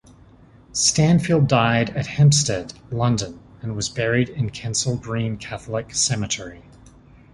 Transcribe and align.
Stanfield 0.73 1.47
died 1.47 1.91
at 1.91 2.07
Hampstead, 2.07 2.73
London, 2.91 3.39
and 3.61 3.75
was 3.75 3.87
buried 3.87 4.29
in 4.29 4.49
Kensal 4.49 4.95
Green 4.95 5.37
Catholic 5.37 5.93
Cemetery. 5.93 6.63